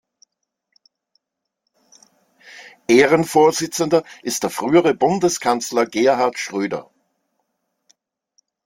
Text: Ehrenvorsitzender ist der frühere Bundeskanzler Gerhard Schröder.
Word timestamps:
Ehrenvorsitzender 2.87 4.03
ist 4.23 4.41
der 4.41 4.49
frühere 4.49 4.95
Bundeskanzler 4.95 5.85
Gerhard 5.85 6.39
Schröder. 6.39 6.89